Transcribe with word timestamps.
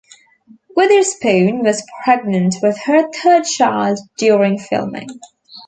Witherspoon 0.75 1.59
was 1.61 1.83
pregnant 2.03 2.55
with 2.63 2.75
her 2.85 3.11
third 3.11 3.43
child 3.43 3.99
during 4.17 4.57
filming. 4.57 5.09